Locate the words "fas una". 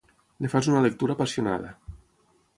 0.53-0.81